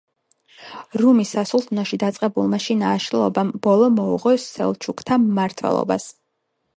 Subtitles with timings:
[1.01, 6.09] რუმის სასულთნოში დაწყებულმა შინა აშლილობამ ბოლო მოუღო სელჩუკთა მმართველობას.